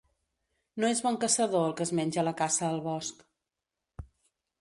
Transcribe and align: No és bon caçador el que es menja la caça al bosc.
No 0.83 0.87
és 0.93 1.01
bon 1.07 1.19
caçador 1.23 1.65
el 1.67 1.75
que 1.81 1.85
es 1.87 1.91
menja 1.99 2.23
la 2.29 2.33
caça 2.39 2.65
al 2.69 2.81
bosc. 2.87 3.21